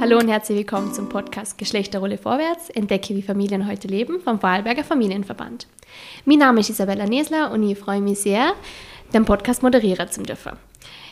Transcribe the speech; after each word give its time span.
Hallo 0.00 0.16
und 0.16 0.28
herzlich 0.28 0.56
willkommen 0.56 0.94
zum 0.94 1.10
Podcast 1.10 1.58
Geschlechterrolle 1.58 2.16
vorwärts. 2.16 2.70
Entdecke, 2.70 3.14
wie 3.14 3.20
Familien 3.20 3.68
heute 3.68 3.86
leben 3.86 4.22
vom 4.22 4.40
Vorarlberger 4.40 4.82
Familienverband. 4.82 5.66
Mein 6.24 6.38
Name 6.38 6.60
ist 6.60 6.70
Isabella 6.70 7.04
Nesler 7.04 7.50
und 7.52 7.62
ich 7.62 7.78
freue 7.78 8.00
mich 8.00 8.20
sehr, 8.20 8.54
den 9.12 9.26
Podcast 9.26 9.62
moderieren 9.62 10.10
zu 10.10 10.22
dürfen. 10.22 10.52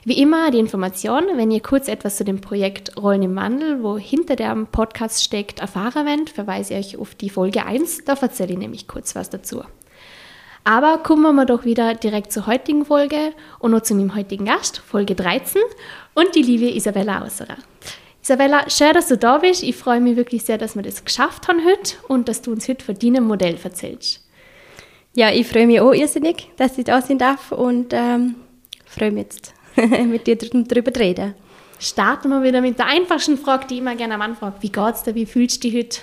Wie 0.07 0.19
immer 0.19 0.51
die 0.51 0.59
Information, 0.59 1.25
wenn 1.35 1.51
ihr 1.51 1.61
kurz 1.61 1.87
etwas 1.87 2.17
zu 2.17 2.25
dem 2.25 2.41
Projekt 2.41 2.97
Rollen 2.97 3.25
im 3.25 3.37
Wandel, 3.37 3.83
wo 3.83 3.99
hinter 3.99 4.37
dem 4.37 4.67
Podcast 4.69 5.23
steckt, 5.23 5.61
erfahren 5.61 6.07
wollt, 6.07 6.31
verweise 6.31 6.73
ich 6.73 6.95
euch 6.95 6.99
auf 6.99 7.15
die 7.15 7.29
Folge 7.29 7.67
1, 7.67 8.07
da 8.07 8.15
erzähle 8.15 8.55
ich 8.55 8.59
nämlich 8.59 8.89
kurz 8.89 9.15
was 9.15 9.29
dazu. 9.29 9.65
Aber 10.65 10.97
kommen 11.03 11.37
wir 11.37 11.45
doch 11.45 11.67
wieder 11.67 11.93
direkt 11.93 12.33
zur 12.33 12.47
heutigen 12.47 12.87
Folge 12.87 13.35
und 13.59 13.73
noch 13.73 13.83
zu 13.83 13.95
meinem 13.95 14.15
heutigen 14.15 14.47
Gast, 14.47 14.79
Folge 14.79 15.15
13 15.15 15.61
und 16.15 16.35
die 16.35 16.43
liebe 16.43 16.75
Isabella 16.75 17.23
Ausserer. 17.23 17.59
Isabella, 18.29 18.69
schön, 18.69 18.93
dass 18.93 19.09
du 19.09 19.17
da 19.17 19.39
bist. 19.39 19.63
Ich 19.63 19.75
freue 19.75 20.03
mich 20.03 20.17
wirklich 20.17 20.45
sehr, 20.45 20.59
dass 20.59 20.77
wir 20.77 20.83
das 20.83 21.03
geschafft 21.03 21.49
haben 21.49 21.65
heute 21.65 21.95
und 22.09 22.29
dass 22.29 22.43
du 22.43 22.53
uns 22.53 22.69
heute 22.69 22.85
von 22.85 22.95
deinem 22.95 23.27
Modell 23.27 23.57
erzählst. 23.65 24.23
Ja, 25.15 25.31
ich 25.31 25.47
freue 25.47 25.67
mich 25.67 25.81
auch 25.81 25.95
irrsinnig, 25.95 26.51
dass 26.59 26.77
ich 26.77 26.85
da 26.85 27.01
sein 27.01 27.17
darf 27.17 27.53
und 27.53 27.95
ähm, 27.95 28.35
freue 28.85 29.13
mich 29.13 29.25
jetzt, 29.25 29.55
mit 30.07 30.27
dir 30.27 30.37
darüber 30.37 30.93
zu 30.93 31.01
reden. 31.01 31.37
Starten 31.79 32.29
wir 32.29 32.43
wieder 32.43 32.61
mit 32.61 32.79
der 32.79 32.89
einfachsten 32.89 33.39
Frage, 33.39 33.67
die 33.67 33.77
ich 33.77 33.81
immer 33.81 33.97
gerne 33.97 34.17
am 34.17 34.21
Anfang. 34.21 34.53
Wie 34.61 34.69
geht's 34.69 35.05
dir? 35.05 35.15
Wie 35.15 35.25
fühlst 35.25 35.65
du 35.65 35.71
dich 35.71 35.79
heute? 35.79 36.01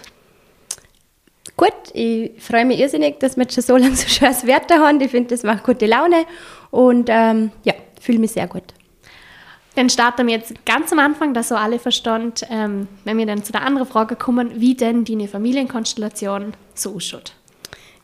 Gut, 1.56 1.94
ich 1.94 2.42
freue 2.42 2.66
mich 2.66 2.80
irrsinnig, 2.80 3.20
dass 3.20 3.38
wir 3.38 3.48
schon 3.52 3.62
so 3.62 3.78
lange 3.78 3.96
so 3.96 4.08
schönes 4.08 4.48
Wetter 4.48 4.80
haben. 4.80 5.00
Ich 5.00 5.12
finde, 5.12 5.30
das 5.30 5.44
macht 5.44 5.64
gute 5.64 5.86
Laune 5.86 6.26
und 6.72 7.08
ähm, 7.08 7.52
ja, 7.64 7.76
fühle 8.02 8.18
mich 8.18 8.32
sehr 8.32 8.48
gut. 8.48 8.74
Dann 9.76 9.90
starten 9.90 10.28
wir 10.28 10.36
jetzt 10.36 10.66
ganz 10.66 10.92
am 10.92 11.00
Anfang, 11.00 11.34
dass 11.34 11.50
so 11.50 11.56
alle 11.56 11.80
verstand, 11.80 12.46
ähm, 12.50 12.88
wenn 13.04 13.18
wir 13.18 13.26
dann 13.26 13.44
zu 13.44 13.52
der 13.52 13.62
anderen 13.64 13.88
Frage 13.88 14.16
kommen, 14.16 14.60
wie 14.60 14.76
denn 14.76 15.04
deine 15.04 15.28
Familienkonstellation 15.28 16.54
so 16.74 16.96
ausschaut. 16.96 17.34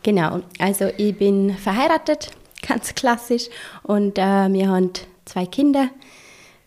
Genau, 0.04 0.42
also 0.60 0.90
ich 0.98 1.18
bin 1.18 1.56
verheiratet, 1.56 2.32
ganz 2.68 2.94
klassisch, 2.94 3.45
und 3.84 4.18
äh, 4.18 4.52
wir 4.52 4.70
haben 4.70 4.92
zwei 5.26 5.45
Kinder. 5.45 5.90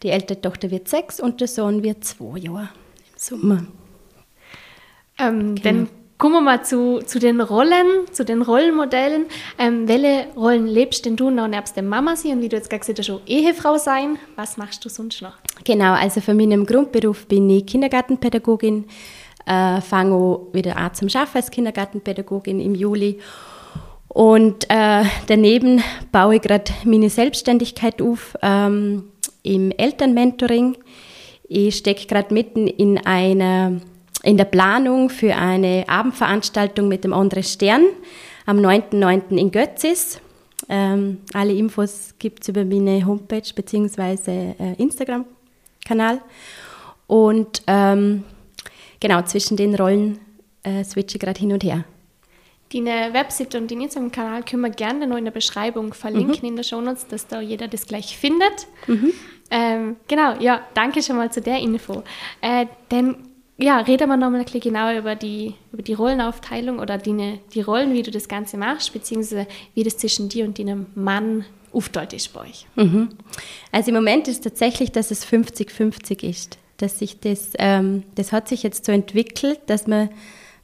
Die 0.03 0.11
ältere 0.11 0.41
Tochter 0.41 0.70
wird 0.70 0.89
sechs 0.89 1.21
und 1.21 1.41
der 1.41 1.48
Sohn 1.48 1.83
wird 1.83 2.05
zwei 2.05 2.39
Jahre 2.39 2.69
im 2.97 3.19
Sommer. 3.19 3.67
Ähm, 5.19 5.55
genau. 5.55 5.62
Dann 5.62 5.89
Kommen 6.25 6.36
wir 6.36 6.41
mal 6.41 6.64
zu, 6.64 7.00
zu 7.05 7.19
den 7.19 7.42
Rollen, 7.42 8.06
zu 8.11 8.25
den 8.25 8.41
Rollenmodellen. 8.41 9.27
Ähm, 9.58 9.86
welche 9.86 10.28
Rollen 10.34 10.66
lebst 10.66 11.05
denn 11.05 11.16
du 11.16 11.28
noch 11.28 11.48
nebst 11.48 11.77
der 11.77 11.83
Mama 11.83 12.16
sein 12.16 12.33
und 12.33 12.41
wie 12.41 12.48
du 12.48 12.56
jetzt 12.56 12.70
gesagt 12.70 12.98
hast, 12.98 13.05
schon 13.05 13.20
Ehefrau 13.27 13.77
sein? 13.77 14.19
Was 14.34 14.56
machst 14.56 14.83
du 14.86 14.89
sonst 14.89 15.20
noch? 15.20 15.34
Genau, 15.64 15.92
also 15.92 16.22
für 16.22 16.33
meinen 16.33 16.64
Grundberuf 16.64 17.27
bin 17.27 17.50
ich 17.50 17.66
Kindergartenpädagogin, 17.66 18.86
äh, 19.44 19.83
fange 19.83 20.47
wieder 20.55 20.78
an 20.78 20.94
zum 20.94 21.08
Arbeiten 21.08 21.36
als 21.36 21.50
Kindergartenpädagogin 21.50 22.59
im 22.59 22.75
Juli 22.75 23.20
und 24.09 24.64
äh, 24.70 25.05
daneben 25.27 25.83
baue 26.11 26.36
ich 26.36 26.41
gerade 26.41 26.72
meine 26.84 27.11
Selbstständigkeit 27.11 28.00
auf 28.00 28.34
ähm, 28.41 29.11
im 29.42 29.72
Elternmentoring. 29.72 30.78
Ich 31.47 31.77
stecke 31.77 32.06
gerade 32.06 32.33
mitten 32.33 32.66
in 32.66 32.97
einer 33.05 33.83
in 34.25 34.36
der 34.36 34.47
Planung 34.47 35.11
für 35.11 35.36
eine 35.36 35.84
Abendveranstaltung 35.86 36.89
mit 36.89 37.05
dem 37.05 37.12
Andre 37.12 37.42
Stern 37.42 37.84
am 38.47 38.58
9.9. 38.58 39.36
in 39.36 39.50
Götzis. 39.50 40.20
Ähm, 40.69 41.19
alle 41.34 41.53
Infos 41.53 42.14
gibt 42.19 42.42
es 42.42 42.48
über 42.48 42.64
meine 42.64 43.05
Homepage 43.06 43.42
bzw. 43.55 44.55
Äh, 44.58 44.75
Instagram-Kanal. 44.78 46.20
Und 47.06 47.62
ähm, 47.66 48.25
genau, 48.98 49.22
zwischen 49.22 49.56
den 49.56 49.75
Rollen 49.75 50.19
äh, 50.62 50.82
switche 50.84 51.16
ich 51.16 51.20
gerade 51.20 51.38
hin 51.38 51.53
und 51.53 51.62
her. 51.62 51.84
Deine 52.72 53.12
Website 53.12 53.54
und 53.54 53.70
den 53.70 53.82
Instagram-Kanal 53.82 54.43
können 54.43 54.62
wir 54.62 54.70
gerne 54.70 55.06
noch 55.06 55.19
in 55.19 55.25
der 55.25 55.32
Beschreibung 55.32 55.93
verlinken 55.93 56.38
mhm. 56.41 56.49
in 56.49 56.56
der 56.56 56.62
Shownotes, 56.62 57.06
dass 57.09 57.26
da 57.26 57.41
jeder 57.41 57.69
das 57.69 57.87
gleich 57.87 58.16
findet. 58.16 58.66
Mhm. 58.87 59.12
Ähm, 59.50 59.97
genau, 60.09 60.34
ja, 60.41 60.62
danke 60.72 61.03
schon 61.03 61.16
mal 61.16 61.31
zu 61.31 61.43
der 61.43 61.59
Info. 61.59 62.03
Äh, 62.41 62.66
denn 62.91 63.16
ja, 63.56 63.78
reden 63.78 64.09
wir 64.09 64.16
nochmal 64.16 64.41
ein 64.41 64.44
bisschen 64.44 64.60
genauer 64.60 64.98
über 64.98 65.15
die, 65.15 65.54
über 65.72 65.82
die 65.82 65.94
Rollenaufteilung 65.94 66.81
oder 66.81 66.98
die, 66.98 67.38
die 67.53 67.60
Rollen, 67.60 67.92
wie 67.92 68.03
du 68.03 68.10
das 68.10 68.28
Ganze 68.28 68.56
machst, 68.56 68.92
beziehungsweise 68.92 69.47
wie 69.75 69.84
das 69.84 69.97
zwischen 69.97 70.28
dir 70.28 70.44
und 70.44 70.59
deinem 70.59 70.87
Mann 70.94 71.44
aufteilt 71.72 72.12
ist 72.12 72.32
bei 72.32 72.41
euch. 72.43 72.66
Mhm. 72.76 73.10
Also 73.70 73.88
im 73.91 73.94
Moment 73.94 74.28
ist 74.28 74.43
tatsächlich, 74.43 74.93
dass 74.93 75.10
es 75.10 75.26
50-50 75.26 76.28
ist. 76.28 76.59
Dass 76.78 76.98
sich 76.98 77.20
das, 77.20 77.53
ähm, 77.59 78.03
das 78.16 78.32
hat 78.32 78.48
sich 78.48 78.64
jetzt 78.64 78.84
so 78.84 78.93
entwickelt, 78.93 79.60
dass 79.66 79.87
wir 79.87 80.10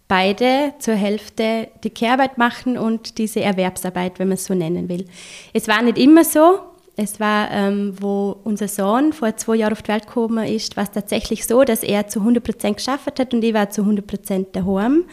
beide 0.08 0.74
zur 0.80 0.94
Hälfte 0.94 1.68
die 1.84 1.90
Kehrarbeit 1.90 2.36
machen 2.36 2.76
und 2.76 3.18
diese 3.18 3.40
Erwerbsarbeit, 3.40 4.18
wenn 4.18 4.26
man 4.26 4.34
es 4.34 4.46
so 4.46 4.54
nennen 4.54 4.88
will. 4.88 5.06
Es 5.52 5.68
war 5.68 5.82
nicht 5.82 5.98
immer 5.98 6.24
so, 6.24 6.58
es 7.02 7.18
war, 7.18 7.50
ähm, 7.50 7.94
wo 7.98 8.36
unser 8.44 8.68
Sohn 8.68 9.14
vor 9.14 9.34
zwei 9.36 9.56
Jahren 9.56 9.72
auf 9.72 9.82
die 9.82 9.88
Welt 9.88 10.06
gekommen 10.06 10.46
ist, 10.46 10.76
war 10.76 10.84
es 10.84 10.90
tatsächlich 10.90 11.46
so, 11.46 11.64
dass 11.64 11.82
er 11.82 12.08
zu 12.08 12.20
100 12.20 12.44
Prozent 12.44 12.76
geschafft 12.76 13.18
hat 13.18 13.32
und 13.32 13.42
ich 13.42 13.54
war 13.54 13.70
zu 13.70 13.82
100 13.82 14.06
Prozent 14.06 14.48
daheim. 14.54 15.04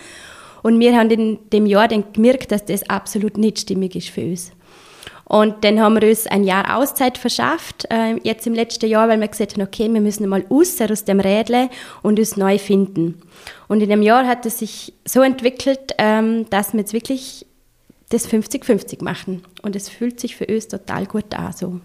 Und 0.64 0.80
wir 0.82 0.98
haben 0.98 1.10
in 1.10 1.40
dem 1.54 1.66
Jahr 1.66 1.88
dann 1.88 2.04
gemerkt, 2.12 2.52
dass 2.52 2.66
das 2.66 2.90
absolut 2.90 3.38
nicht 3.38 3.60
stimmig 3.60 3.96
ist 3.96 4.10
für 4.10 4.22
uns. 4.22 4.52
Und 5.24 5.64
dann 5.64 5.80
haben 5.80 6.00
wir 6.00 6.10
uns 6.10 6.28
ein 6.28 6.44
Jahr 6.44 6.78
Auszeit 6.78 7.18
verschafft, 7.18 7.86
äh, 7.90 8.16
jetzt 8.24 8.48
im 8.48 8.54
letzten 8.54 8.90
Jahr, 8.90 9.08
weil 9.08 9.20
wir 9.20 9.28
gesagt 9.28 9.54
haben, 9.54 9.62
okay, 9.62 9.92
wir 9.92 10.02
müssen 10.02 10.28
mal 10.28 10.46
raus 10.50 10.76
aus 10.82 11.06
dem 11.06 11.22
Rädle 11.22 11.70
und 12.02 12.20
uns 12.20 12.36
neu 12.36 12.58
finden. 12.58 13.22
Und 13.70 13.82
in 13.82 13.90
dem 13.90 14.02
Jahr 14.02 14.26
hat 14.28 14.46
es 14.46 14.60
sich 14.60 14.94
so 15.06 15.22
entwickelt, 15.22 15.94
ähm, 15.98 16.50
dass 16.50 16.74
wir 16.74 16.82
jetzt 16.82 16.94
wirklich 16.94 17.46
das 18.10 18.28
50-50 18.30 19.04
machen. 19.04 19.44
Und 19.62 19.76
es 19.76 19.90
fühlt 19.90 20.20
sich 20.20 20.36
für 20.36 20.46
uns 20.46 20.68
total 20.68 21.06
gut 21.06 21.34
an. 21.34 21.54
So. 21.54 21.82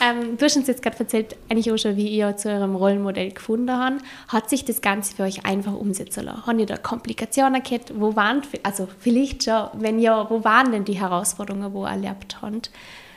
Ähm, 0.00 0.36
du 0.36 0.44
hast 0.44 0.56
uns 0.56 0.68
jetzt 0.68 0.82
gerade 0.82 0.98
erzählt, 1.00 1.36
eigentlich 1.48 1.70
auch 1.72 1.76
schon, 1.76 1.96
wie 1.96 2.08
ihr 2.08 2.36
zu 2.36 2.50
eurem 2.50 2.76
Rollenmodell 2.76 3.32
gefunden 3.32 3.72
habt. 3.72 4.02
Hat 4.28 4.48
sich 4.48 4.64
das 4.64 4.80
Ganze 4.80 5.16
für 5.16 5.24
euch 5.24 5.44
einfach 5.44 5.74
umsetzen 5.74 6.24
lassen? 6.24 6.46
Habt 6.46 6.60
ihr 6.60 6.66
da 6.66 6.76
Komplikationen 6.76 7.62
gehabt? 7.62 7.92
Wo 7.94 8.14
waren, 8.14 8.42
also 8.62 8.88
vielleicht 9.00 9.44
schon, 9.44 9.68
wenn 9.74 9.98
ja, 9.98 10.28
wo 10.30 10.44
waren 10.44 10.72
denn 10.72 10.84
die 10.84 11.00
Herausforderungen, 11.00 11.72
wo 11.72 11.84
ihr 11.84 11.90
erlebt 11.90 12.40
habt? 12.40 12.70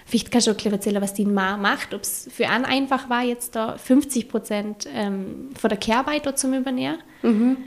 Vielleicht 0.05 0.31
kannst 0.31 0.47
du 0.47 0.51
auch 0.51 0.65
erzählen, 0.65 1.01
was 1.01 1.13
die 1.13 1.25
Ma 1.25 1.55
macht, 1.55 1.93
ob 1.93 2.01
es 2.01 2.29
für 2.33 2.49
einen 2.49 2.65
einfach 2.65 3.09
war, 3.09 3.23
jetzt 3.23 3.55
da 3.55 3.77
50 3.77 4.27
Prozent 4.27 4.87
ähm, 4.93 5.49
von 5.57 5.69
der 5.69 5.77
Kehrarbeit 5.77 6.37
zu 6.37 6.53
übernehmen. 6.53 6.97
Mhm. 7.21 7.57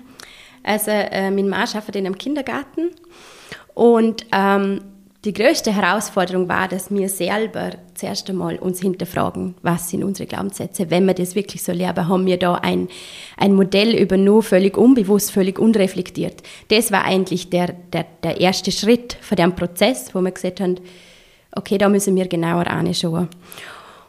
Also 0.63 0.91
äh, 0.91 1.31
mein 1.31 1.49
Mann 1.49 1.63
arbeitet 1.63 1.97
in 1.97 2.07
einem 2.07 2.19
Kindergarten 2.19 2.91
und 3.77 4.25
ähm, 4.33 4.81
die 5.27 5.35
größte 5.35 5.71
Herausforderung 5.71 6.49
war, 6.49 6.67
dass 6.67 6.91
wir 6.91 7.11
selber 7.11 7.73
zuerst 7.95 8.31
einmal 8.31 8.57
uns 8.57 8.81
hinterfragen, 8.81 9.55
was 9.61 9.91
sind 9.91 10.03
unsere 10.03 10.27
Glaubenssätze. 10.27 10.89
Wenn 10.89 11.05
wir 11.05 11.13
das 11.13 11.35
wirklich 11.35 11.63
so 11.63 11.73
lernen, 11.73 12.09
haben 12.09 12.25
wir 12.25 12.39
da 12.39 12.55
ein, 12.55 12.89
ein 13.37 13.53
Modell 13.53 13.95
übernommen, 13.95 14.41
völlig 14.41 14.79
unbewusst, 14.79 15.31
völlig 15.31 15.59
unreflektiert. 15.59 16.43
Das 16.69 16.91
war 16.91 17.05
eigentlich 17.05 17.51
der, 17.51 17.75
der, 17.93 18.07
der 18.23 18.41
erste 18.41 18.73
Schritt 18.73 19.19
von 19.21 19.37
dem 19.37 19.55
Prozess, 19.55 20.15
wo 20.15 20.23
wir 20.23 20.31
gesagt 20.31 20.61
haben, 20.61 20.77
okay, 21.55 21.77
da 21.77 21.91
müssen 21.91 22.17
wir 22.17 22.29
genauer 22.29 22.69
anschauen. 22.69 23.29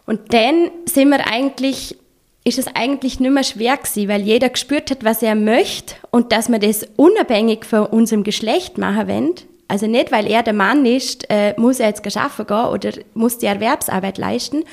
Und 0.05 0.33
dann 0.33 0.71
sind 0.85 1.09
wir 1.09 1.27
eigentlich 1.27 1.97
ist 2.45 2.57
es 2.57 2.67
eigentlich 2.73 3.19
nicht 3.19 3.33
mehr 3.33 3.43
schwer 3.43 3.75
gewesen, 3.75 4.07
weil 4.07 4.21
jeder 4.21 4.47
gespürt 4.47 4.89
hat, 4.89 5.03
was 5.03 5.21
er 5.21 5.35
möchte 5.35 5.95
und 6.11 6.31
dass 6.31 6.47
wir 6.47 6.59
das 6.59 6.87
unabhängig 6.95 7.65
von 7.65 7.87
unserem 7.87 8.23
Geschlecht 8.23 8.77
machen 8.77 9.09
wollen, 9.09 9.33
also 9.67 9.87
nicht, 9.87 10.11
weil 10.11 10.27
er 10.27 10.43
der 10.43 10.53
Mann 10.53 10.85
ist, 10.85 11.29
äh, 11.29 11.53
muss 11.57 11.79
er 11.79 11.87
jetzt 11.87 12.03
geschaffen 12.03 12.47
gehen 12.47 12.65
oder 12.65 12.91
muss 13.13 13.37
die 13.37 13.47
Erwerbsarbeit 13.47 14.17
leisten. 14.17 14.63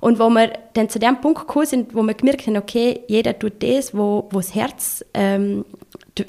Und 0.00 0.18
wo 0.18 0.28
wir 0.28 0.52
dann 0.74 0.88
zu 0.88 0.98
dem 0.98 1.20
Punkt 1.20 1.40
gekommen 1.40 1.66
sind, 1.66 1.94
wo 1.94 2.02
wir 2.02 2.14
gemerkt 2.14 2.46
haben, 2.46 2.56
okay, 2.56 3.00
jeder 3.08 3.36
tut 3.38 3.62
das, 3.62 3.94
wo, 3.94 4.28
wo 4.30 4.38
das 4.38 4.54
Herz, 4.54 5.04
ähm, 5.14 5.64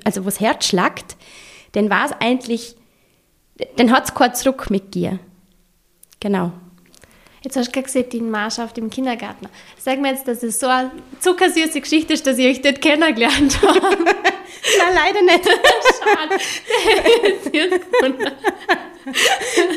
also 0.04 0.22
wo 0.22 0.26
das 0.26 0.40
Herz 0.40 0.66
schlagt, 0.66 1.16
dann 1.74 1.90
war 1.90 2.06
es 2.06 2.12
eigentlich, 2.20 2.76
dann 3.76 3.92
hat 3.92 4.06
es 4.06 4.16
keinen 4.16 4.34
Zurück 4.34 4.70
mit 4.70 4.96
dir. 4.96 5.20
Genau. 6.20 6.54
Jetzt 7.48 7.56
hast 7.56 7.74
du 7.74 7.82
gesagt, 7.82 8.12
die 8.12 8.20
Mannschaft 8.20 8.78
im 8.78 8.90
Kindergarten. 8.90 9.48
Sag 9.78 10.02
mir 10.02 10.10
jetzt, 10.10 10.28
dass 10.28 10.44
es 10.44 10.60
so 10.60 10.68
eine 10.68 10.92
zuckersüße 11.22 11.80
Geschichte 11.80 12.12
ist, 12.12 12.28
dass 12.28 12.38
ich 12.38 12.46
euch 12.46 12.62
dort 12.62 12.82
kennengelernt 12.82 13.62
habe. 13.62 13.80
Nein, 14.04 14.94
leider 14.94 15.22
nicht. 15.22 15.46
Schade. 16.04 16.44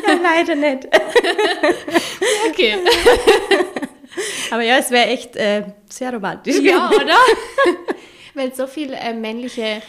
ja, 0.05 0.19
leider 0.21 0.55
nicht. 0.55 0.85
okay. 2.49 2.75
Aber 4.51 4.63
ja, 4.63 4.75
es 4.75 4.91
wäre 4.91 5.07
echt 5.07 5.37
äh, 5.37 5.63
sehr 5.87 6.11
romantisch. 6.11 6.59
Ja, 6.59 6.89
oder? 6.89 7.15
Weil 8.33 8.53
so 8.53 8.67
viele 8.67 8.97
äh, 8.97 9.13
männliche 9.13 9.81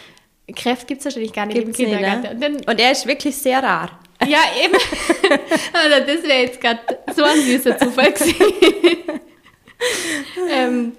Kräfte 0.54 0.86
gibt 0.86 1.00
es 1.00 1.06
wahrscheinlich 1.06 1.32
gar 1.32 1.46
nicht 1.46 1.56
Gibt's 1.56 1.80
im 1.80 1.86
Kindergarten. 1.86 2.38
Nicht, 2.38 2.64
ne? 2.64 2.72
Und 2.72 2.78
er 2.78 2.92
ist 2.92 3.08
wirklich 3.08 3.36
sehr 3.36 3.60
rar. 3.60 3.98
Ja, 4.26 4.40
eben. 4.62 4.74
Also 5.72 6.06
das 6.06 6.22
wäre 6.24 6.42
jetzt 6.42 6.60
gerade 6.60 6.80
so 7.14 7.22
ein 7.22 7.40
süßer 7.40 7.78
Zufall 7.78 8.12
gewesen. 8.12 8.34
ähm, 10.50 10.92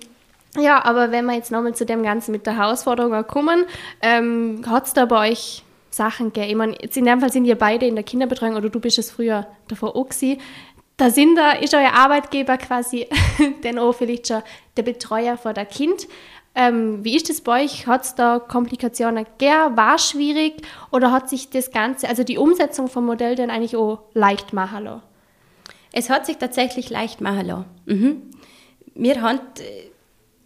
Ja, 0.57 0.83
aber 0.83 1.11
wenn 1.11 1.25
wir 1.25 1.35
jetzt 1.35 1.51
nochmal 1.51 1.75
zu 1.75 1.85
dem 1.85 2.03
Ganzen 2.03 2.31
mit 2.31 2.45
der 2.45 2.57
Herausforderung 2.57 3.25
kommen, 3.25 3.65
ähm, 4.01 4.63
hat 4.67 4.87
es 4.87 4.93
da 4.93 5.05
bei 5.05 5.31
euch 5.31 5.63
Sachen 5.89 6.33
gegeben? 6.33 6.49
Ich 6.49 6.55
meine, 6.55 6.75
jetzt 6.81 6.97
in 6.97 7.05
dem 7.05 7.19
Fall 7.19 7.31
sind 7.31 7.45
ihr 7.45 7.57
beide 7.57 7.85
in 7.85 7.95
der 7.95 8.03
Kinderbetreuung 8.03 8.55
oder 8.55 8.69
du 8.69 8.79
bist 8.79 8.97
es 8.97 9.11
früher 9.11 9.47
davor 9.67 9.95
auch 9.95 10.09
gewesen. 10.09 10.39
Da 10.97 11.09
sind 11.09 11.35
da, 11.35 11.53
ist 11.53 11.73
euer 11.73 11.93
Arbeitgeber 11.93 12.57
quasi 12.57 13.07
dann 13.63 13.79
auch 13.79 13.93
vielleicht 13.93 14.27
schon 14.27 14.43
der 14.77 14.83
Betreuer 14.83 15.37
vor 15.37 15.53
der 15.53 15.65
Kind. 15.65 16.07
Ähm, 16.55 17.03
wie 17.03 17.15
ist 17.15 17.29
das 17.29 17.41
bei 17.41 17.63
euch? 17.63 17.87
Hat 17.87 18.03
es 18.03 18.15
da 18.15 18.39
Komplikationen 18.39 19.25
gegeben? 19.25 19.75
War 19.75 19.95
es 19.95 20.09
schwierig? 20.09 20.61
Oder 20.91 21.11
hat 21.11 21.29
sich 21.29 21.49
das 21.49 21.71
Ganze, 21.71 22.07
also 22.07 22.23
die 22.23 22.37
Umsetzung 22.37 22.87
vom 22.87 23.05
Modell 23.05 23.35
dann 23.35 23.49
eigentlich 23.49 23.75
auch 23.75 24.03
leicht 24.13 24.53
machen 24.53 24.83
lassen? 24.83 25.01
Es 25.91 26.09
hat 26.09 26.25
sich 26.25 26.37
tatsächlich 26.37 26.89
leicht 26.89 27.21
machen 27.21 27.45
lassen. 27.47 27.65
Mhm. 27.85 28.21
Wir 28.95 29.21
haben, 29.21 29.39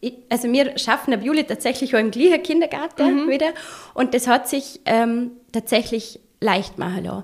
äh, 0.01 0.11
also 0.29 0.51
wir 0.51 0.77
schaffen 0.77 1.13
ab 1.13 1.23
Juli 1.23 1.43
tatsächlich 1.43 1.93
auch 1.95 1.99
im 1.99 2.11
gleichen 2.11 2.43
Kindergarten 2.43 3.25
mhm. 3.25 3.29
wieder 3.29 3.53
und 3.93 4.13
das 4.13 4.27
hat 4.27 4.47
sich 4.47 4.79
ähm, 4.85 5.31
tatsächlich 5.51 6.19
leicht 6.39 6.77
machen 6.77 7.03
lassen. 7.03 7.23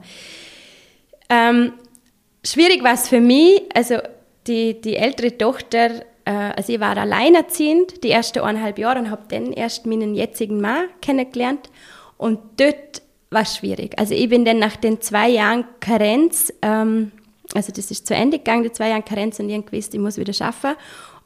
Ähm, 1.30 1.74
schwierig 2.44 2.84
war 2.84 2.94
es 2.94 3.08
für 3.08 3.22
mich, 3.22 3.64
also 3.74 3.98
die, 4.48 4.82
die 4.82 4.98
ältere 4.98 5.38
Tochter 5.38 6.04
äh, 6.26 6.32
also 6.32 6.74
ich 6.74 6.80
war 6.80 6.98
alleinerziehend 6.98 8.04
die 8.04 8.12
ersten 8.12 8.40
eineinhalb 8.40 8.80
Jahre 8.80 9.00
und 9.00 9.10
habe 9.10 9.24
dann 9.30 9.52
erst 9.52 9.86
meinen 9.86 10.16
jetzigen 10.16 10.62
Mann 10.62 10.86
kennengelernt. 11.02 11.70
Und 12.18 12.40
dort 12.58 13.02
war 13.30 13.46
schwierig. 13.46 13.98
Also 13.98 14.14
ich 14.14 14.30
bin 14.30 14.46
dann 14.46 14.60
nach 14.60 14.76
den 14.76 15.02
zwei 15.02 15.30
Jahren 15.30 15.66
Karenz, 15.80 16.54
ähm, 16.62 17.12
also 17.54 17.72
das 17.72 17.92
ist 17.92 18.08
zu 18.08 18.16
Ende 18.16 18.38
gegangen, 18.38 18.64
die 18.64 18.72
zwei 18.72 18.90
Jahre 18.90 19.04
Karenz 19.04 19.40
und 19.40 19.50
ich 19.50 19.66
gewusst, 19.66 19.94
ich 19.94 20.00
muss 20.00 20.18
wieder 20.18 20.34
schaffen. 20.34 20.76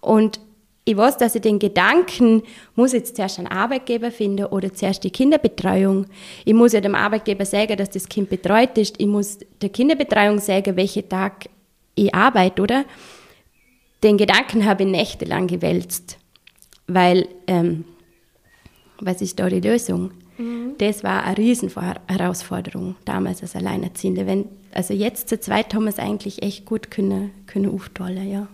Und 0.02 0.40
ich 0.86 0.96
weiß, 0.96 1.18
dass 1.18 1.36
ich 1.36 1.42
den 1.42 1.60
Gedanken, 1.60 2.44
muss 2.76 2.94
ich 2.94 3.00
jetzt 3.00 3.18
zuerst 3.18 3.40
einen 3.40 3.50
Arbeitgeber 3.50 4.10
finden 4.10 4.46
oder 4.46 4.74
zuerst 4.74 5.04
die 5.04 5.12
Kinderbetreuung. 5.12 6.06
Ich 6.46 6.54
muss 6.54 6.72
ja 6.72 6.80
dem 6.80 6.96
Arbeitgeber 6.96 7.46
sagen, 7.46 7.76
dass 7.76 7.90
das 7.90 8.08
Kind 8.08 8.30
betreut 8.30 8.78
ist. 8.78 8.96
Ich 8.98 9.06
muss 9.06 9.40
der 9.62 9.68
Kinderbetreuung 9.68 10.40
sagen, 10.40 10.78
welchen 10.78 11.10
Tag 11.10 11.50
ich 11.96 12.16
arbeite, 12.16 12.62
oder? 12.62 12.86
Den 14.04 14.18
Gedanken 14.18 14.66
habe 14.66 14.84
ich 14.84 14.90
nächtelang 14.90 15.48
gewälzt, 15.48 16.18
weil 16.88 17.28
ähm, 17.48 17.86
was 19.00 19.22
ist 19.22 19.40
da 19.40 19.50
die 19.50 19.60
Lösung? 19.60 20.12
Mhm. 20.38 20.76
Das 20.78 21.04
war 21.04 21.24
eine 21.24 21.38
Riesenherausforderung 21.38 22.96
damals 23.06 23.42
als 23.42 23.56
Alleinerziehende. 23.56 24.28
Wenn, 24.28 24.46
also 24.72 24.94
jetzt 24.94 25.30
zu 25.30 25.40
zweit 25.40 25.74
haben 25.74 25.84
wir 25.84 25.90
es 25.90 26.00
eigentlich 26.00 26.44
echt 26.44 26.66
gut 26.66 26.92
können, 26.92 27.32
können 27.48 27.74
aufteilen, 27.74 28.30
ja. 28.30 28.48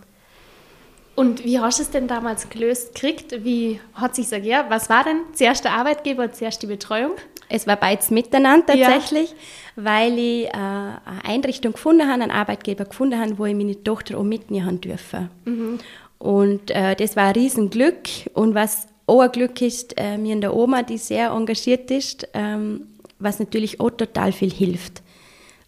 Und 1.14 1.44
wie 1.44 1.60
hast 1.60 1.78
du 1.78 1.84
es 1.84 1.90
denn 1.90 2.08
damals 2.08 2.48
gelöst 2.48 2.94
gekriegt? 2.94 3.44
Wie 3.44 3.78
hat 3.94 4.16
sich 4.16 4.24
gesagt, 4.24 4.44
ja, 4.44 4.66
was 4.68 4.90
war 4.90 5.04
denn 5.04 5.20
zuerst 5.32 5.64
der 5.64 5.72
Arbeitgeber 5.72 6.24
und 6.24 6.34
zuerst 6.34 6.60
die 6.62 6.66
Betreuung? 6.66 7.12
Es 7.48 7.66
war 7.66 7.76
beides 7.76 8.10
miteinander 8.10 8.66
tatsächlich, 8.66 9.30
ja. 9.30 9.84
weil 9.84 10.18
ich 10.18 10.46
äh, 10.46 10.50
eine 10.52 11.24
Einrichtung 11.24 11.72
gefunden 11.72 12.08
habe, 12.08 12.22
einen 12.22 12.30
Arbeitgeber 12.30 12.84
gefunden 12.84 13.18
habe, 13.18 13.38
wo 13.38 13.46
ich 13.46 13.54
meine 13.54 13.82
Tochter 13.82 14.18
auch 14.18 14.22
mitnehmen 14.22 14.80
durfte. 14.80 15.28
Mhm. 15.44 15.78
Und 16.18 16.70
äh, 16.70 16.96
das 16.96 17.16
war 17.16 17.26
ein 17.26 17.34
Riesenglück. 17.34 18.08
Und 18.32 18.54
was 18.54 18.86
auch 19.06 19.20
ein 19.20 19.32
Glück 19.32 19.60
ist, 19.60 19.94
äh, 19.96 20.16
mir 20.16 20.34
und 20.34 20.40
der 20.40 20.54
Oma, 20.54 20.82
die 20.82 20.98
sehr 20.98 21.30
engagiert 21.30 21.90
ist, 21.90 22.28
ähm, 22.32 22.86
was 23.18 23.38
natürlich 23.38 23.80
auch 23.80 23.90
total 23.90 24.32
viel 24.32 24.50
hilft. 24.50 25.02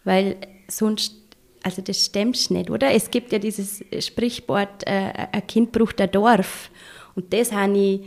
Weil 0.05 0.37
sonst, 0.69 1.15
also 1.63 1.83
das 1.83 2.05
stimmt 2.05 2.51
nicht, 2.51 2.71
oder? 2.71 2.91
Es 2.93 3.11
gibt 3.11 3.33
ja 3.33 3.39
dieses 3.39 3.85
Sprichwort, 4.01 4.87
äh, 4.87 5.13
ein 5.33 5.47
Kind 5.47 5.73
braucht 5.73 6.01
ein 6.01 6.11
Dorf. 6.11 6.71
Und 7.15 7.33
das 7.33 7.53
habe 7.53 7.77
ich 7.77 8.01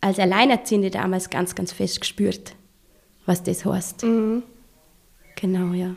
als 0.00 0.18
Alleinerziehende 0.18 0.90
damals 0.90 1.30
ganz, 1.30 1.54
ganz 1.54 1.72
fest 1.72 2.00
gespürt 2.00 2.52
was 3.26 3.42
das 3.42 3.64
heißt. 3.64 4.04
Mhm. 4.04 4.42
Genau, 5.34 5.74
ja. 5.74 5.94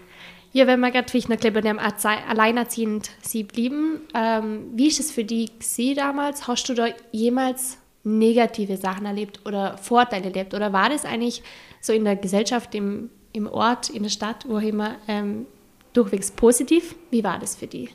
Ja, 0.52 0.66
wenn 0.66 0.80
wir 0.80 0.90
gerade 0.92 1.08
vielleicht 1.10 1.30
noch 1.30 1.38
bei 1.38 1.62
dem 1.62 1.80
Alleinerziehend 1.80 3.12
sie 3.22 3.44
blieben, 3.44 4.02
ähm, 4.16 4.72
wie 4.74 4.88
ist 4.88 5.00
es 5.00 5.12
für 5.12 5.24
dich 5.24 5.52
sie 5.60 5.94
damals? 5.94 6.48
Hast 6.48 6.68
du 6.68 6.74
da 6.74 6.88
jemals 7.12 7.78
negative 8.04 8.78
Sachen 8.78 9.06
erlebt 9.06 9.46
oder 9.46 9.78
Vorteile 9.78 10.26
erlebt? 10.26 10.56
Oder 10.56 10.74
war 10.74 10.90
das 10.90 11.06
eigentlich 11.06 11.44
so 11.82 11.94
in 11.94 12.04
der 12.04 12.16
Gesellschaft, 12.16 12.74
im, 12.74 13.12
im 13.32 13.48
Ort, 13.48 13.90
in 13.90 14.04
der 14.04 14.10
Stadt, 14.10 14.46
wo 14.48 14.58
immer 14.58 14.96
ähm, 15.08 15.46
durchwegs 15.94 16.32
positiv? 16.32 16.96
Wie 17.12 17.24
war 17.24 17.38
das 17.38 17.56
für 17.56 17.68
dich? 17.68 17.94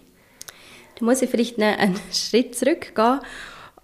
Da 0.98 1.04
muss 1.04 1.22
ich 1.22 1.30
vielleicht 1.30 1.60
einen 1.60 1.98
Schritt 2.12 2.54
zurückgehen. 2.54 3.18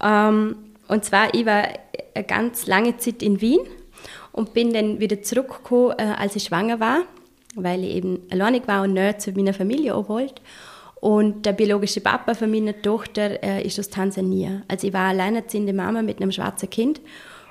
Ähm, 0.01 0.55
und 0.87 1.03
zwar, 1.03 1.33
ich 1.33 1.45
war 1.45 1.67
eine 2.15 2.23
ganz 2.25 2.67
lange 2.67 2.95
Zeit 2.97 3.21
in 3.21 3.41
Wien 3.41 3.59
und 4.31 4.53
bin 4.53 4.73
dann 4.73 4.99
wieder 4.99 5.21
zurückgekommen, 5.21 5.95
äh, 5.97 6.13
als 6.17 6.35
ich 6.35 6.43
schwanger 6.43 6.79
war, 6.79 7.01
weil 7.55 7.83
ich 7.83 7.95
eben 7.95 8.19
alleinig 8.31 8.67
war 8.67 8.83
und 8.83 8.93
näher 8.93 9.17
zu 9.17 9.31
meiner 9.31 9.53
Familie 9.53 10.07
wollte. 10.07 10.41
Und 10.95 11.45
der 11.45 11.53
biologische 11.53 11.99
Papa 12.01 12.35
von 12.35 12.51
meiner 12.51 12.79
Tochter 12.79 13.41
äh, 13.43 13.65
ist 13.65 13.79
aus 13.79 13.89
Tansania. 13.89 14.61
Also 14.67 14.87
ich 14.87 14.93
war 14.93 15.09
alleinerziehende 15.09 15.73
Mama 15.73 16.01
mit 16.01 16.21
einem 16.21 16.31
schwarzen 16.31 16.69
Kind 16.69 17.01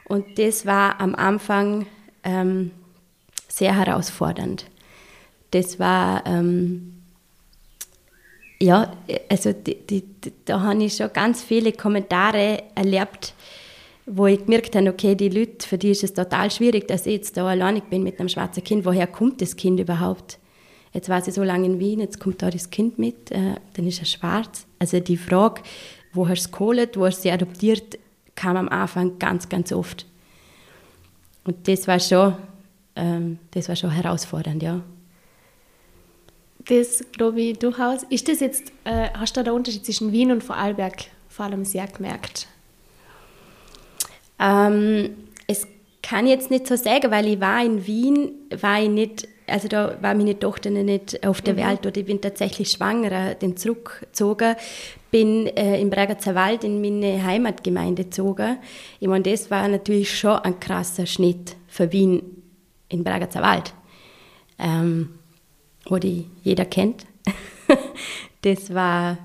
und 0.04 0.38
das 0.38 0.66
war 0.66 1.00
am 1.00 1.14
Anfang 1.14 1.86
ähm, 2.22 2.70
sehr 3.48 3.76
herausfordernd. 3.76 4.66
Das 5.50 5.80
war 5.80 6.24
ähm, 6.26 7.00
ja, 8.62 8.92
also 9.28 9.52
die, 9.52 9.74
die, 9.74 10.04
da 10.44 10.60
habe 10.60 10.84
ich 10.84 10.96
schon 10.96 11.12
ganz 11.12 11.42
viele 11.42 11.72
Kommentare 11.72 12.62
erlebt, 12.74 13.34
wo 14.06 14.26
ich 14.26 14.41
gemerkt 14.41 14.75
habe, 14.75 14.91
okay, 14.91 15.14
die 15.14 15.29
Leute, 15.29 15.67
für 15.67 15.79
die 15.79 15.91
ist 15.91 16.05
es 16.05 16.14
total 16.14 16.50
schwierig, 16.50 16.88
dass 16.88 17.06
ich 17.06 17.14
jetzt 17.14 17.37
da 17.37 17.47
alleinig 17.47 17.85
bin 17.85 18.02
mit 18.02 18.19
einem 18.19 18.29
schwarzen 18.29 18.64
Kind. 18.64 18.85
Woher 18.85 19.06
kommt 19.06 19.41
das 19.41 19.56
Kind 19.56 19.79
überhaupt? 19.79 20.38
Jetzt 20.93 21.08
war 21.08 21.23
sie 21.23 21.31
so 21.31 21.44
lange 21.44 21.67
in 21.67 21.79
Wien, 21.79 22.00
jetzt 22.00 22.19
kommt 22.19 22.43
da 22.43 22.50
das 22.50 22.70
Kind 22.70 22.99
mit, 22.99 23.31
äh, 23.31 23.55
dann 23.75 23.87
ist 23.87 24.00
er 24.00 24.06
schwarz. 24.06 24.67
Also 24.79 24.99
die 24.99 25.17
Frage, 25.17 25.62
wo 26.12 26.29
hast 26.29 26.44
du 26.44 26.49
es 26.49 26.52
geholt, 26.52 26.97
wo 26.97 27.06
hast 27.06 27.19
du 27.19 27.23
sie 27.23 27.31
adoptiert, 27.31 27.99
kam 28.35 28.56
am 28.56 28.69
Anfang 28.69 29.19
ganz, 29.19 29.49
ganz 29.49 29.73
oft. 29.73 30.06
Und 31.44 31.69
das 31.69 31.87
war 31.87 32.00
schon, 32.00 32.35
ähm, 32.97 33.38
das 33.52 33.69
war 33.69 33.76
schon 33.76 33.91
herausfordernd, 33.91 34.62
ja. 34.62 34.82
Das 36.67 37.05
glaube 37.12 37.41
ich 37.41 37.58
durchaus. 37.58 38.02
Ist 38.05 38.29
das 38.29 38.41
jetzt, 38.41 38.73
äh, 38.85 39.08
hast 39.14 39.37
du 39.37 39.41
da 39.41 39.50
den 39.50 39.55
Unterschied 39.55 39.85
zwischen 39.85 40.12
Wien 40.12 40.32
und 40.32 40.43
Vorarlberg 40.43 41.05
vor 41.29 41.47
allem 41.47 41.64
sehr 41.64 41.87
gemerkt? 41.87 42.49
Ähm, 44.40 45.11
es 45.47 45.68
kann 46.02 46.26
jetzt 46.26 46.50
nicht 46.50 46.66
so 46.66 46.76
sagen, 46.76 47.11
weil 47.11 47.26
ich 47.26 47.40
war 47.40 47.62
in 47.64 47.87
Wien, 47.87 48.32
war 48.61 48.82
ich 48.82 48.88
nicht, 48.88 49.28
also 49.47 49.68
da 49.68 49.99
war 50.00 50.14
meine 50.14 50.38
Tochter 50.38 50.70
nicht 50.70 51.26
auf 51.26 51.42
der 51.42 51.54
mhm. 51.54 51.59
Welt 51.59 51.87
oder 51.87 51.97
ich 51.99 52.06
bin 52.06 52.20
tatsächlich 52.20 52.70
schwanger, 52.70 53.35
den 53.35 53.56
zurückgezogen, 53.56 54.56
bin 55.11 55.47
äh, 55.49 55.80
im 55.80 55.90
Bregenzer 55.90 56.35
Wald 56.35 56.64
in 56.64 56.80
meine 56.80 57.23
Heimatgemeinde 57.23 58.04
gezogen. 58.04 58.59
Ich 58.99 59.09
meine, 59.09 59.25
das 59.25 59.50
war 59.50 59.68
natürlich 59.68 60.18
schon 60.18 60.38
ein 60.38 60.59
krasser 60.59 61.04
Schnitt 61.04 61.56
für 61.68 61.92
Wien 61.92 62.23
in 62.88 63.04
Bregenzer 63.04 63.42
Wald, 63.42 63.75
ähm, 64.59 65.11
wo 65.87 65.99
die 65.99 66.26
jeder 66.42 66.64
kennt. 66.64 67.04
das 68.42 68.73
war, 68.73 69.18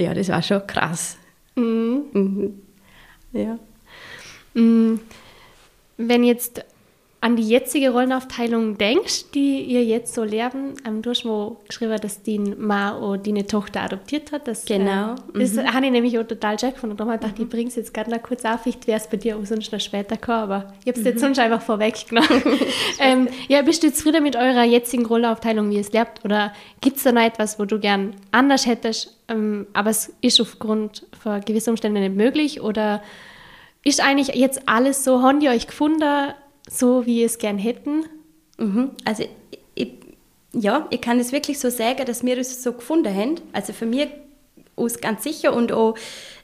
ja, 0.00 0.12
das 0.12 0.28
war 0.28 0.42
schon 0.42 0.66
krass. 0.66 1.16
Mhm. 1.54 2.04
Mhm. 2.12 2.62
Ja. 3.32 3.58
Mm, 4.56 4.96
wenn 5.98 6.24
jetzt 6.24 6.64
an 7.22 7.34
die 7.34 7.42
jetzige 7.42 7.90
Rollenaufteilung 7.90 8.78
denkst, 8.78 9.32
die 9.34 9.62
ihr 9.62 9.84
jetzt 9.84 10.14
so 10.14 10.22
lernen, 10.22 10.74
ähm, 10.86 11.02
du 11.02 11.10
hast 11.10 11.24
mal 11.24 11.56
geschrieben, 11.66 11.98
dass 12.00 12.22
dein 12.22 12.54
Mann 12.58 13.02
oder 13.02 13.20
deine 13.20 13.46
Tochter 13.46 13.82
adoptiert 13.82 14.32
hat. 14.32 14.46
Das, 14.46 14.64
genau. 14.64 15.14
Äh, 15.34 15.40
das 15.40 15.54
mhm. 15.54 15.72
habe 15.72 15.86
ich 15.86 15.92
nämlich 15.92 16.18
auch 16.18 16.26
total 16.26 16.56
check 16.56 16.74
gefunden. 16.74 16.96
Darum 16.96 17.12
habe 17.12 17.24
ich 17.24 17.28
gedacht, 17.28 17.42
ich 17.42 17.50
bringe 17.50 17.68
es 17.68 17.76
jetzt 17.76 17.92
gerade 17.92 18.10
noch 18.10 18.22
kurz 18.22 18.44
auf. 18.44 18.64
Ich 18.66 18.76
wäre 18.86 19.00
es 19.00 19.08
bei 19.08 19.16
dir 19.16 19.36
auch 19.36 19.44
sonst 19.44 19.72
noch 19.72 19.80
später 19.80 20.16
gekommen, 20.16 20.38
aber 20.38 20.74
ich 20.84 20.88
habe 20.88 20.98
es 20.98 21.04
mhm. 21.04 21.06
jetzt 21.06 21.20
sonst 21.20 21.38
einfach 21.38 21.62
vorweggenommen. 21.62 22.30
ähm, 23.00 23.28
ja, 23.48 23.62
bist 23.62 23.82
du 23.82 23.92
zufrieden 23.92 24.22
mit 24.22 24.36
eurer 24.36 24.64
jetzigen 24.64 25.06
Rollenaufteilung, 25.06 25.70
wie 25.70 25.78
es 25.78 25.92
lebt? 25.92 26.24
Oder 26.24 26.52
gibt 26.80 26.98
es 26.98 27.02
da 27.02 27.12
noch 27.12 27.22
etwas, 27.22 27.58
wo 27.58 27.64
du 27.64 27.80
gern 27.80 28.14
anders 28.30 28.66
hättest, 28.66 29.16
ähm, 29.28 29.66
aber 29.72 29.90
es 29.90 30.12
ist 30.20 30.40
aufgrund 30.40 31.04
von 31.20 31.40
gewissen 31.40 31.70
Umständen 31.70 32.00
nicht 32.00 32.14
möglich? 32.14 32.60
Oder 32.60 33.02
ist 33.86 34.00
eigentlich 34.00 34.34
jetzt 34.34 34.68
alles 34.68 35.04
so, 35.04 35.22
haben 35.22 35.38
die 35.38 35.48
euch 35.48 35.68
gefunden, 35.68 36.32
so 36.68 37.06
wie 37.06 37.20
ihr 37.20 37.26
es 37.26 37.38
gern 37.38 37.56
hätten? 37.56 38.04
Mhm. 38.58 38.90
Also 39.04 39.24
ich, 39.76 39.92
ja, 40.52 40.88
ich 40.90 41.00
kann 41.00 41.20
es 41.20 41.30
wirklich 41.30 41.60
so 41.60 41.70
sagen, 41.70 42.04
dass 42.04 42.24
wir 42.24 42.36
es 42.36 42.64
so 42.64 42.72
gefunden 42.72 43.14
haben. 43.14 43.36
Also 43.52 43.72
für 43.72 43.86
mich 43.86 44.08
aus 44.74 45.00
ganz 45.00 45.22
sicher 45.22 45.54
und 45.54 45.70
auch 45.70 45.94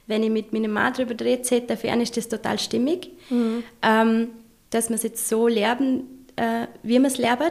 wenn 0.06 0.22
ich 0.22 0.30
mit 0.30 0.52
meinem 0.52 0.70
Mann 0.70 0.92
darüber 0.92 1.18
rede, 1.24 1.60
dafür 1.62 2.00
ist 2.00 2.16
das 2.16 2.28
total 2.28 2.60
stimmig, 2.60 3.10
mhm. 3.28 3.64
ähm, 3.82 4.28
dass 4.70 4.88
wir 4.88 4.94
es 4.94 5.02
jetzt 5.02 5.28
so 5.28 5.48
lernen, 5.48 6.26
äh, 6.36 6.68
wie 6.84 7.00
wir 7.00 7.06
es 7.08 7.18
lernen. 7.18 7.50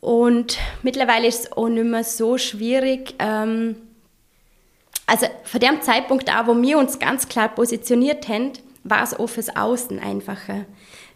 Und 0.00 0.58
mittlerweile 0.82 1.28
ist 1.28 1.44
es 1.44 1.52
auch 1.52 1.68
nicht 1.68 1.84
mehr 1.84 2.02
so 2.02 2.38
schwierig, 2.38 3.14
ähm, 3.20 3.76
also 5.06 5.26
von 5.44 5.60
dem 5.60 5.82
Zeitpunkt 5.82 6.28
an, 6.28 6.46
wo 6.46 6.60
wir 6.60 6.78
uns 6.78 6.98
ganz 6.98 7.28
klar 7.28 7.48
positioniert 7.48 8.28
haben, 8.28 8.52
war 8.84 9.02
es 9.02 9.14
auch 9.14 9.26
fürs 9.26 9.54
Außen 9.54 9.98
einfacher. 9.98 10.66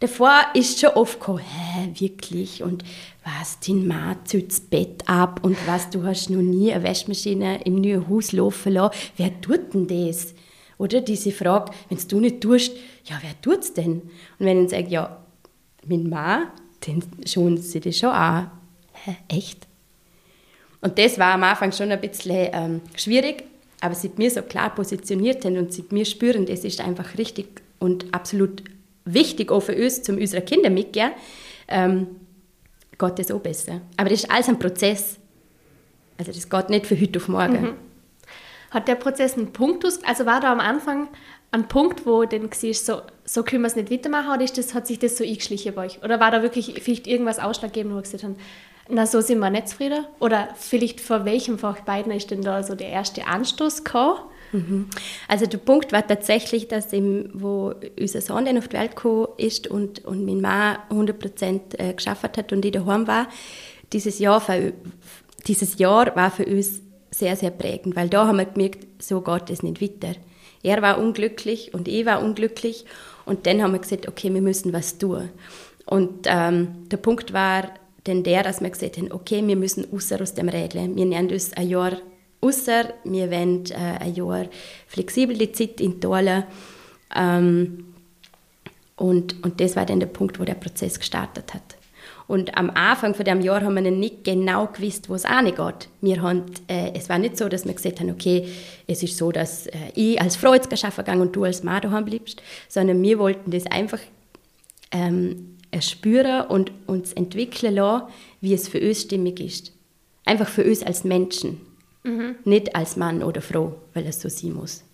Davor 0.00 0.42
ist 0.54 0.78
schon 0.78 0.90
oft 0.90 1.18
gekommen, 1.18 1.40
hä, 1.40 1.90
wirklich, 1.98 2.62
und 2.62 2.84
was, 3.24 3.58
dein 3.60 3.86
Mann 3.86 4.16
zieht 4.24 4.50
das 4.50 4.60
Bett 4.60 5.02
ab 5.06 5.40
und 5.42 5.56
was, 5.66 5.90
du 5.90 6.04
hast 6.04 6.30
noch 6.30 6.40
nie 6.40 6.72
eine 6.72 6.84
Waschmaschine 6.84 7.62
im 7.64 7.80
neuen 7.80 8.08
Haus 8.08 8.32
laufen 8.32 8.72
lassen. 8.74 8.94
Wer 9.16 9.40
tut 9.40 9.74
denn 9.74 9.86
das? 9.86 10.34
Oder 10.78 11.00
diese 11.00 11.32
Frage, 11.32 11.72
wenn 11.88 11.98
du 12.08 12.20
nicht 12.20 12.40
tust, 12.40 12.72
ja, 13.04 13.18
wer 13.20 13.40
tut 13.42 13.64
es 13.64 13.74
denn? 13.74 14.02
Und 14.38 14.46
wenn 14.46 14.64
ich 14.64 14.70
sage, 14.70 14.88
ja, 14.88 15.18
mein 15.84 16.08
Mann, 16.08 16.46
dann 16.86 17.02
schauen 17.26 17.58
sie 17.58 17.80
das 17.80 17.98
schon 17.98 18.10
an. 18.10 18.50
Hä, 18.92 19.16
echt? 19.28 19.66
Und 20.80 20.96
das 20.96 21.18
war 21.18 21.34
am 21.34 21.42
Anfang 21.42 21.72
schon 21.72 21.90
ein 21.90 22.00
bisschen 22.00 22.50
ähm, 22.52 22.80
schwierig, 22.94 23.42
aber 23.80 23.94
seit 23.94 24.18
wir 24.18 24.30
so 24.30 24.42
klar 24.42 24.74
positioniert 24.74 25.44
haben 25.44 25.56
und 25.56 25.72
seit 25.72 25.90
wir 25.90 26.04
spüren, 26.04 26.46
das 26.46 26.64
ist 26.64 26.80
einfach 26.80 27.16
richtig 27.18 27.62
und 27.78 28.06
absolut 28.12 28.62
wichtig 29.04 29.50
auch 29.50 29.60
für 29.60 29.76
uns, 29.76 30.02
zum 30.02 30.16
unsere 30.16 30.42
Kinder 30.42 30.70
mitgeben, 30.70 31.12
ähm, 31.68 32.06
geht 32.98 33.18
das 33.18 33.30
auch 33.30 33.40
besser. 33.40 33.80
Aber 33.96 34.10
das 34.10 34.24
ist 34.24 34.30
alles 34.30 34.48
ein 34.48 34.58
Prozess. 34.58 35.18
Also 36.18 36.32
das 36.32 36.48
geht 36.48 36.70
nicht 36.70 36.86
von 36.86 37.00
heute 37.00 37.18
auf 37.18 37.28
morgen. 37.28 37.62
Mhm. 37.62 37.74
Hat 38.70 38.88
der 38.88 38.96
Prozess 38.96 39.34
einen 39.34 39.52
Punkt, 39.52 39.84
also 40.04 40.26
war 40.26 40.40
da 40.40 40.52
am 40.52 40.60
Anfang 40.60 41.08
ein 41.52 41.68
Punkt, 41.68 42.04
wo 42.04 42.24
dann 42.24 42.50
siehst, 42.52 42.84
so, 42.84 43.00
so 43.24 43.42
können 43.42 43.62
wir 43.62 43.68
es 43.68 43.76
nicht 43.76 43.90
weitermachen, 43.90 44.30
oder 44.34 44.44
ist 44.44 44.58
das, 44.58 44.74
hat 44.74 44.86
sich 44.86 44.98
das 44.98 45.16
so 45.16 45.24
eingeschlichen 45.24 45.74
bei 45.74 45.86
euch? 45.86 46.02
Oder 46.02 46.20
war 46.20 46.30
da 46.30 46.42
wirklich 46.42 46.74
vielleicht 46.82 47.06
irgendwas 47.06 47.38
ausschlaggebend, 47.38 47.94
wo 47.94 47.98
ihr 47.98 48.02
gesagt 48.02 48.24
habt, 48.24 48.36
na, 48.88 49.06
so 49.06 49.20
sind 49.20 49.38
wir 49.38 49.50
nicht 49.50 49.68
zufrieden? 49.68 50.06
Oder 50.18 50.48
vielleicht 50.56 51.00
vor 51.00 51.24
welchem 51.24 51.58
von 51.58 51.76
beiden 51.84 52.12
ist 52.12 52.30
denn 52.30 52.42
da 52.42 52.62
so 52.62 52.74
der 52.74 52.88
erste 52.88 53.26
Anstoß 53.26 53.84
gekommen? 53.84 54.18
Mhm. 54.52 54.88
Also 55.28 55.46
der 55.46 55.58
Punkt 55.58 55.92
war 55.92 56.06
tatsächlich, 56.06 56.68
dass 56.68 56.92
im, 56.92 57.30
wo 57.34 57.74
unser 57.98 58.20
Sohn 58.20 58.46
dann 58.46 58.58
auf 58.58 58.68
die 58.68 58.76
Welt 58.76 58.96
gekommen 58.96 59.28
ist 59.36 59.66
und, 59.66 60.04
und 60.04 60.24
mein 60.24 60.40
Mann 60.40 60.78
100% 60.90 61.78
äh, 61.78 61.92
geschafft 61.92 62.38
hat 62.38 62.52
und 62.52 62.64
ich 62.64 62.72
daheim 62.72 63.06
war, 63.06 63.28
dieses 63.92 64.18
Jahr, 64.18 64.40
für, 64.40 64.72
dieses 65.46 65.78
Jahr 65.78 66.14
war 66.16 66.30
für 66.30 66.46
uns 66.46 66.80
sehr, 67.10 67.36
sehr 67.36 67.50
prägend, 67.50 67.96
weil 67.96 68.08
da 68.08 68.26
haben 68.26 68.38
wir 68.38 68.46
gemerkt, 68.46 68.86
so 69.02 69.20
geht 69.20 69.50
es 69.50 69.62
nicht 69.62 69.80
weiter. 69.80 70.18
Er 70.62 70.82
war 70.82 70.98
unglücklich 70.98 71.72
und 71.74 71.88
ich 71.88 72.04
war 72.04 72.22
unglücklich 72.22 72.84
und 73.24 73.46
dann 73.46 73.62
haben 73.62 73.72
wir 73.72 73.78
gesagt, 73.78 74.08
okay, 74.08 74.32
wir 74.32 74.42
müssen 74.42 74.72
was 74.72 74.98
tun. 74.98 75.30
Und 75.86 76.26
ähm, 76.26 76.88
der 76.90 76.98
Punkt 76.98 77.32
war, 77.32 77.70
denn 78.06 78.22
der, 78.22 78.42
dass 78.42 78.60
wir 78.60 78.70
gesagt 78.70 78.96
haben, 78.96 79.12
okay, 79.12 79.46
wir 79.46 79.56
müssen 79.56 79.86
raus 79.92 80.12
aus 80.12 80.34
dem 80.34 80.48
Rädle. 80.48 80.88
Wir 80.94 81.06
nehmen 81.06 81.30
uns 81.30 81.52
ein 81.52 81.68
Jahr 81.68 81.98
raus, 82.42 82.66
wir 82.66 83.30
wollen 83.30 83.64
äh, 83.70 83.74
ein 84.00 84.14
Jahr 84.14 84.46
flexibel 84.86 85.36
die 85.36 85.52
Zeit 85.52 85.80
in 85.80 86.00
Tolle. 86.00 86.46
Ähm, 87.14 87.94
und, 88.96 89.44
und 89.44 89.60
das 89.60 89.76
war 89.76 89.86
dann 89.86 90.00
der 90.00 90.06
Punkt, 90.06 90.40
wo 90.40 90.44
der 90.44 90.54
Prozess 90.54 90.98
gestartet 90.98 91.54
hat. 91.54 91.76
Und 92.26 92.58
am 92.58 92.70
Anfang 92.70 93.14
von 93.14 93.24
dem 93.24 93.40
Jahr 93.40 93.62
haben 93.62 93.74
wir 93.74 93.90
nicht 93.90 94.22
genau 94.24 94.66
gewusst, 94.66 95.08
wo 95.08 95.14
es 95.14 95.22
geht. 95.22 95.88
Wir 96.02 96.20
haben, 96.20 96.44
äh, 96.68 96.92
es 96.94 97.08
war 97.08 97.18
nicht 97.18 97.38
so, 97.38 97.48
dass 97.48 97.64
wir 97.64 97.72
gesagt 97.72 98.00
haben, 98.00 98.10
okay, 98.10 98.46
es 98.86 99.02
ist 99.02 99.16
so, 99.16 99.32
dass 99.32 99.66
äh, 99.66 99.76
ich 99.94 100.20
als 100.20 100.36
Frau 100.36 100.52
jetzt 100.52 100.70
arbeiten 100.84 101.10
gehe 101.10 101.22
und 101.22 101.34
du 101.34 101.44
als 101.44 101.62
Mann 101.62 101.80
daheim 101.80 102.04
bleibst, 102.04 102.42
sondern 102.68 103.02
wir 103.02 103.18
wollten 103.18 103.50
das 103.50 103.64
einfach 103.66 104.00
ähm, 104.92 105.57
spüren 105.80 106.46
und 106.46 106.72
uns 106.86 107.12
entwickeln 107.12 107.74
lassen, 107.74 108.06
wie 108.40 108.54
es 108.54 108.68
für 108.68 108.80
uns 108.80 109.02
stimmig 109.02 109.40
ist. 109.40 109.72
Einfach 110.24 110.48
für 110.48 110.64
uns 110.64 110.82
als 110.82 111.04
Menschen. 111.04 111.60
Mhm. 112.04 112.36
Nicht 112.44 112.74
als 112.74 112.96
Mann 112.96 113.22
oder 113.22 113.40
Frau, 113.40 113.76
weil 113.94 114.06
es 114.06 114.20
so 114.20 114.28
sein 114.28 114.52
muss. 114.52 114.84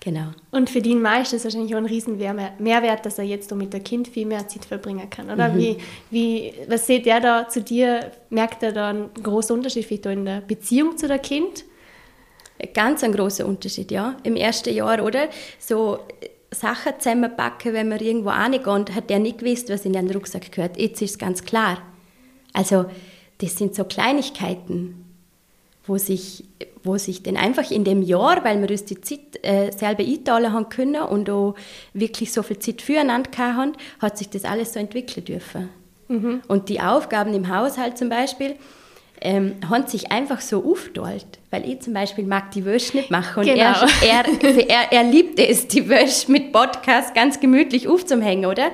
Genau. 0.00 0.28
Und 0.52 0.70
für 0.70 0.80
den 0.80 1.02
Mann 1.02 1.22
ist 1.22 1.32
das 1.32 1.42
wahrscheinlich 1.42 1.74
auch 1.74 1.78
ein 1.78 1.86
riesen 1.86 2.16
Mehrwert, 2.16 3.04
dass 3.04 3.18
er 3.18 3.24
jetzt 3.24 3.52
mit 3.52 3.72
der 3.72 3.80
Kind 3.80 4.06
viel 4.06 4.24
mehr 4.24 4.46
Zeit 4.46 4.64
verbringen 4.64 5.10
kann, 5.10 5.28
oder? 5.28 5.48
Mhm. 5.48 5.58
Wie, 5.58 5.76
wie, 6.10 6.52
was 6.68 6.86
seht 6.86 7.08
er 7.08 7.18
da 7.18 7.48
zu 7.48 7.60
dir? 7.60 8.12
Merkt 8.30 8.62
er 8.62 8.70
da 8.70 8.90
einen 8.90 9.12
großen 9.20 9.56
Unterschied 9.56 9.84
vielleicht 9.84 10.06
in 10.06 10.24
der 10.24 10.42
Beziehung 10.42 10.96
zu 10.96 11.08
der 11.08 11.18
Kind? 11.18 11.64
Ganz 12.72 13.02
ein 13.02 13.10
großer 13.10 13.44
Unterschied, 13.44 13.90
ja. 13.90 14.16
Im 14.22 14.36
ersten 14.36 14.72
Jahr, 14.72 15.02
oder? 15.02 15.28
So 15.58 15.98
Sachen 16.60 16.92
zusammenpacken, 16.98 17.72
wenn 17.72 17.88
wir 17.90 18.00
irgendwo 18.00 18.30
reingehen, 18.30 18.94
hat 18.94 19.10
der 19.10 19.18
nicht 19.18 19.38
gewusst, 19.38 19.68
was 19.70 19.84
in 19.84 19.92
den 19.92 20.10
Rucksack 20.10 20.50
gehört. 20.52 20.78
Jetzt 20.78 21.02
ist 21.02 21.12
es 21.12 21.18
ganz 21.18 21.44
klar. 21.44 21.78
Also, 22.52 22.86
das 23.38 23.56
sind 23.56 23.74
so 23.74 23.84
Kleinigkeiten, 23.84 25.04
wo 25.86 25.98
sich, 25.98 26.44
wo 26.82 26.96
sich 26.96 27.22
dann 27.22 27.36
einfach 27.36 27.70
in 27.70 27.84
dem 27.84 28.02
Jahr, 28.02 28.42
weil 28.44 28.60
wir 28.60 28.70
uns 28.70 28.84
die 28.84 29.00
Zeit 29.00 29.42
äh, 29.42 29.70
selber 29.70 30.02
einteilen 30.02 30.52
haben 30.52 30.68
können 30.68 31.02
und 31.02 31.30
auch 31.30 31.54
wirklich 31.92 32.32
so 32.32 32.42
viel 32.42 32.58
Zeit 32.58 32.82
füreinander 32.82 33.30
haben, 33.36 33.72
hat 34.00 34.18
sich 34.18 34.30
das 34.30 34.44
alles 34.44 34.72
so 34.72 34.80
entwickeln 34.80 35.24
dürfen. 35.24 35.68
Mhm. 36.08 36.42
Und 36.48 36.68
die 36.68 36.80
Aufgaben 36.80 37.34
im 37.34 37.54
Haushalt 37.54 37.98
zum 37.98 38.08
Beispiel, 38.08 38.56
ähm, 39.20 39.56
haben 39.68 39.86
sich 39.86 40.12
einfach 40.12 40.40
so 40.40 40.64
aufgeteilt. 40.64 41.26
Weil 41.50 41.68
ich 41.68 41.80
zum 41.80 41.94
Beispiel 41.94 42.24
mag 42.24 42.50
die 42.50 42.64
Wäsche 42.64 42.96
nicht 42.96 43.10
machen. 43.10 43.40
Und 43.40 43.46
genau. 43.46 43.74
er, 44.02 44.24
er, 44.26 44.68
er, 44.68 44.92
er 44.92 45.04
liebt 45.04 45.38
es, 45.38 45.68
die 45.68 45.88
Wäsche 45.88 46.30
mit 46.30 46.52
Podcast 46.52 47.14
ganz 47.14 47.40
gemütlich 47.40 47.88
aufzuhängen, 47.88 48.46
oder? 48.46 48.70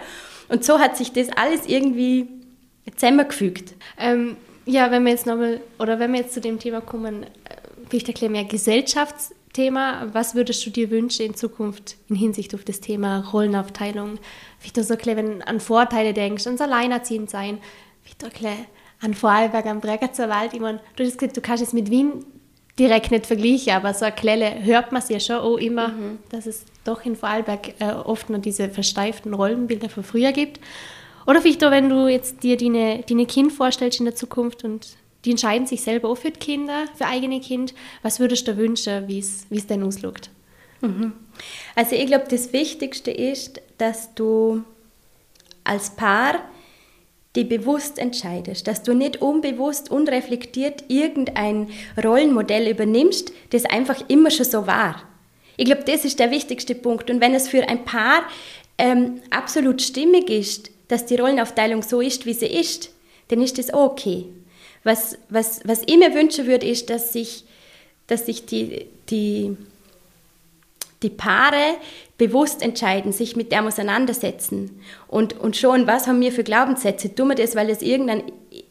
Und 0.48 0.64
so 0.64 0.78
hat 0.78 0.96
sich 0.96 1.12
das 1.12 1.28
alles 1.30 1.66
irgendwie 1.66 2.28
zusammengefügt. 2.96 3.74
Ähm, 3.98 4.36
ja, 4.66 4.90
wenn 4.90 5.04
wir 5.04 5.12
jetzt 5.12 5.26
nochmal, 5.26 5.60
oder 5.78 5.98
wenn 5.98 6.12
wir 6.12 6.20
jetzt 6.20 6.34
zu 6.34 6.40
dem 6.40 6.58
Thema 6.58 6.80
kommen, 6.80 7.26
vielleicht 7.88 8.08
äh, 8.08 8.12
erklären 8.12 8.34
wir 8.34 8.44
Gesellschaftsthema. 8.44 10.08
Was 10.12 10.34
würdest 10.34 10.64
du 10.66 10.70
dir 10.70 10.90
wünschen 10.90 11.26
in 11.26 11.34
Zukunft 11.34 11.96
in 12.08 12.16
Hinsicht 12.16 12.54
auf 12.54 12.64
das 12.64 12.80
Thema 12.80 13.20
Rollenaufteilung? 13.32 14.18
Vielleicht 14.58 14.76
du 14.76 14.84
so 14.84 14.94
erklären, 14.94 15.16
wenn 15.16 15.38
du 15.38 15.46
an 15.46 15.60
Vorteile 15.60 16.12
denkst, 16.12 16.46
ans 16.46 16.60
Alleinerziehend 16.60 17.30
sein, 17.30 17.58
vielleicht 18.02 18.22
erklären, 18.22 18.66
an 19.02 19.14
Vorarlberg 19.14 19.66
am 19.66 19.80
Bregenzer 19.80 20.28
Wald, 20.28 20.54
ich 20.54 20.60
meine, 20.60 20.80
du 20.96 21.04
hast 21.04 21.18
gesagt, 21.18 21.36
du 21.36 21.40
kannst 21.40 21.62
es 21.62 21.72
mit 21.72 21.90
Wien 21.90 22.24
direkt 22.78 23.10
nicht 23.10 23.26
vergleichen, 23.26 23.74
aber 23.74 23.92
so 23.92 24.04
eine 24.04 24.14
Klelle 24.14 24.64
hört 24.64 24.92
man 24.92 25.02
es 25.02 25.08
ja 25.08 25.20
schon 25.20 25.36
auch 25.36 25.56
immer, 25.56 25.88
mhm. 25.88 26.18
dass 26.30 26.46
es 26.46 26.64
doch 26.84 27.04
in 27.04 27.16
Vorarlberg 27.16 27.80
äh, 27.80 27.92
oft 27.92 28.30
noch 28.30 28.40
diese 28.40 28.68
versteiften 28.70 29.34
Rollenbilder 29.34 29.88
von 29.88 30.04
früher 30.04 30.32
gibt. 30.32 30.60
Oder 31.26 31.42
vielleicht 31.42 31.62
auch, 31.64 31.70
wenn 31.70 31.88
du 31.88 32.08
jetzt 32.08 32.42
dir 32.42 32.56
deine, 32.56 33.04
deine 33.08 33.26
Kind 33.26 33.52
vorstellst 33.52 34.00
in 34.00 34.06
der 34.06 34.14
Zukunft 34.14 34.64
und 34.64 34.96
die 35.24 35.32
entscheiden 35.32 35.66
sich 35.66 35.82
selber 35.82 36.08
auch 36.08 36.16
für 36.16 36.30
die 36.30 36.40
Kinder, 36.40 36.86
für 36.96 37.06
eigene 37.06 37.40
Kind, 37.40 37.74
was 38.02 38.18
würdest 38.18 38.48
du 38.48 38.56
wünschen, 38.56 39.06
wie 39.06 39.18
es 39.18 39.66
denn 39.68 39.82
aussieht? 39.82 40.30
Mhm. 40.80 41.12
Also 41.76 41.94
ich 41.94 42.06
glaube, 42.06 42.26
das 42.28 42.52
Wichtigste 42.52 43.10
ist, 43.10 43.60
dass 43.78 44.14
du 44.14 44.64
als 45.64 45.90
Paar 45.90 46.40
die 47.34 47.44
bewusst 47.44 47.98
entscheidest, 47.98 48.66
dass 48.66 48.82
du 48.82 48.94
nicht 48.94 49.22
unbewusst, 49.22 49.90
unreflektiert 49.90 50.84
irgendein 50.88 51.68
Rollenmodell 52.02 52.68
übernimmst, 52.68 53.32
das 53.50 53.64
einfach 53.64 54.04
immer 54.08 54.30
schon 54.30 54.44
so 54.44 54.66
war. 54.66 55.02
Ich 55.56 55.64
glaube, 55.64 55.84
das 55.84 56.04
ist 56.04 56.18
der 56.18 56.30
wichtigste 56.30 56.74
Punkt. 56.74 57.10
Und 57.10 57.20
wenn 57.20 57.34
es 57.34 57.48
für 57.48 57.68
ein 57.68 57.84
Paar 57.84 58.22
ähm, 58.78 59.20
absolut 59.30 59.80
stimmig 59.80 60.28
ist, 60.28 60.70
dass 60.88 61.06
die 61.06 61.16
Rollenaufteilung 61.16 61.82
so 61.82 62.00
ist, 62.00 62.26
wie 62.26 62.34
sie 62.34 62.46
ist, 62.46 62.90
dann 63.28 63.40
ist 63.40 63.58
das 63.58 63.72
okay. 63.72 64.26
Was, 64.84 65.16
was, 65.28 65.60
was 65.64 65.82
ich 65.86 65.96
mir 65.96 66.14
wünschen 66.14 66.46
würde, 66.46 66.66
ist, 66.66 66.90
dass 66.90 67.12
sich, 67.12 67.44
dass 68.08 68.26
sich 68.26 68.44
die, 68.44 68.86
die 69.08 69.56
die 71.02 71.10
Paare 71.10 71.76
bewusst 72.18 72.62
entscheiden, 72.62 73.12
sich 73.12 73.36
mit 73.36 73.50
dem 73.52 73.66
auseinandersetzen 73.66 74.80
und, 75.08 75.38
und 75.38 75.56
schauen, 75.56 75.86
was 75.86 76.06
haben 76.06 76.20
wir 76.20 76.32
für 76.32 76.44
Glaubenssätze. 76.44 77.14
Tun 77.14 77.28
wir 77.28 77.34
das, 77.34 77.56
weil 77.56 77.68
es 77.68 77.82
irgendein 77.82 78.22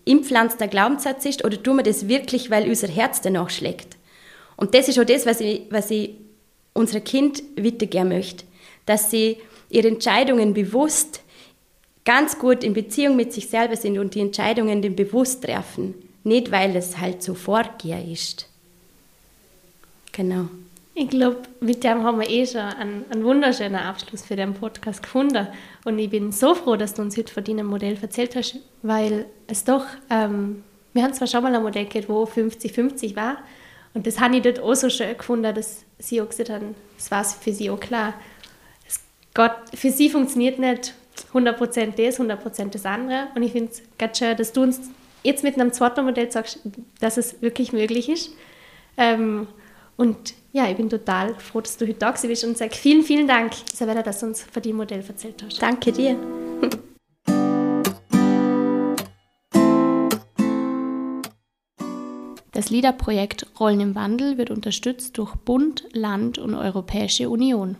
impflanzter 0.05 0.67
Glaubenssatz 0.67 1.25
ist 1.25 1.43
oder 1.43 1.61
tun 1.61 1.77
wir 1.77 1.83
das 1.83 2.07
wirklich, 2.07 2.49
weil 2.49 2.67
unser 2.69 2.87
Herz 2.87 3.21
danach 3.21 3.49
schlägt? 3.49 3.97
Und 4.55 4.73
das 4.73 4.87
ist 4.87 4.99
auch 4.99 5.05
das, 5.05 5.25
was 5.25 5.41
ich, 5.41 5.63
was 5.69 5.91
ich 5.91 6.15
unserem 6.73 7.03
Kind 7.03 7.43
weitergeben 7.57 8.09
möchte, 8.09 8.45
dass 8.85 9.11
sie 9.11 9.37
ihre 9.69 9.87
Entscheidungen 9.87 10.53
bewusst 10.53 11.21
ganz 12.05 12.39
gut 12.39 12.63
in 12.63 12.73
Beziehung 12.73 13.15
mit 13.15 13.33
sich 13.33 13.47
selber 13.49 13.75
sind 13.75 13.97
und 13.99 14.15
die 14.15 14.21
Entscheidungen 14.21 14.81
dann 14.81 14.95
bewusst 14.95 15.43
treffen, 15.43 15.93
nicht 16.23 16.51
weil 16.51 16.75
es 16.75 16.97
halt 16.97 17.21
so 17.21 17.33
vorgehen 17.33 18.11
ist. 18.11 18.47
Genau. 20.11 20.49
Ich 21.01 21.09
glaube, 21.09 21.37
mit 21.61 21.83
dem 21.83 22.03
haben 22.03 22.19
wir 22.19 22.29
eh 22.29 22.45
schon 22.45 22.61
einen, 22.61 23.05
einen, 23.09 23.23
wunderschönen 23.23 23.77
Abschluss 23.77 24.21
für 24.21 24.35
den 24.35 24.53
Podcast 24.53 25.01
gefunden. 25.01 25.47
Und 25.83 25.97
ich 25.97 26.11
bin 26.11 26.31
so 26.31 26.53
froh, 26.53 26.75
dass 26.75 26.93
du 26.93 27.01
uns 27.01 27.17
heute 27.17 27.33
von 27.33 27.43
deinem 27.43 27.65
Modell 27.65 27.97
erzählt 27.99 28.35
hast, 28.35 28.57
weil 28.83 29.25
es 29.47 29.63
doch, 29.63 29.83
ähm, 30.11 30.61
wir 30.93 31.01
haben 31.01 31.11
zwar 31.15 31.25
schon 31.25 31.41
mal 31.41 31.55
ein 31.55 31.63
Modell 31.63 31.87
gehabt, 31.87 32.07
wo 32.07 32.25
50-50 32.25 33.15
war. 33.15 33.37
Und 33.95 34.05
das 34.05 34.19
habe 34.19 34.35
ich 34.35 34.43
dort 34.43 34.59
auch 34.59 34.75
so 34.75 34.91
schön 34.91 35.17
gefunden, 35.17 35.55
dass 35.55 35.85
sie 35.97 36.21
auch 36.21 36.29
gesagt 36.29 36.51
haben, 36.51 36.75
das 36.97 37.09
war 37.09 37.23
für 37.23 37.51
sie 37.51 37.71
auch 37.71 37.79
klar. 37.79 38.13
Es 38.87 38.99
Gott, 39.33 39.55
für 39.73 39.89
sie 39.89 40.07
funktioniert 40.07 40.59
nicht 40.59 40.93
100% 41.33 41.95
das, 41.97 42.19
100% 42.19 42.69
das 42.69 42.85
andere. 42.85 43.29
Und 43.33 43.41
ich 43.41 43.53
finde 43.53 43.71
es 43.71 43.81
ganz 43.97 44.19
schön, 44.19 44.37
dass 44.37 44.53
du 44.53 44.61
uns 44.61 44.79
jetzt 45.23 45.43
mit 45.43 45.59
einem 45.59 45.73
zweiten 45.73 46.05
Modell 46.05 46.31
sagst, 46.31 46.59
dass 46.99 47.17
es 47.17 47.41
wirklich 47.41 47.73
möglich 47.73 48.07
ist. 48.07 48.29
Ähm, 48.97 49.47
Und 49.97 50.33
ja, 50.51 50.69
ich 50.69 50.77
bin 50.77 50.89
total 50.89 51.35
froh, 51.35 51.61
dass 51.61 51.77
du 51.77 51.87
heute 51.87 51.99
da 51.99 52.11
bist 52.11 52.43
und 52.43 52.57
sage 52.57 52.75
vielen, 52.75 53.03
vielen 53.03 53.27
Dank, 53.27 53.53
Isabella, 53.71 54.03
dass 54.03 54.19
du 54.19 54.27
uns 54.27 54.43
von 54.43 54.61
dem 54.61 54.77
Modell 54.77 55.03
erzählt 55.07 55.43
hast. 55.43 55.61
Danke 55.61 55.91
dir. 55.91 56.17
Das 62.53 62.69
LIDA-Projekt 62.69 63.47
Rollen 63.59 63.79
im 63.79 63.95
Wandel 63.95 64.37
wird 64.37 64.51
unterstützt 64.51 65.17
durch 65.17 65.33
Bund, 65.35 65.87
Land 65.93 66.37
und 66.37 66.53
Europäische 66.53 67.29
Union. 67.29 67.77